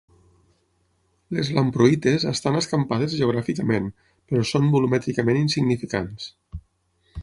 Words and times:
Les 1.39 1.51
lamproïtes 1.57 2.25
estan 2.33 2.57
escampades 2.63 3.15
geogràficament 3.21 3.93
però 4.09 4.49
són 4.55 4.75
volumètricament 4.79 5.43
insignificants. 5.47 6.31